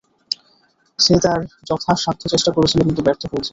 সে 0.99 1.15
তার 1.23 1.39
যথাসাধ্য 1.67 2.21
চেষ্টা 2.33 2.51
করেছিল 2.55 2.79
কিন্তু 2.87 3.01
ব্যর্থ 3.05 3.23
হয়েছে। 3.31 3.49